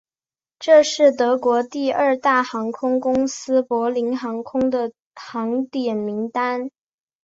[0.57, 6.71] 这是德国第二大航空公司柏林航空的航点名单。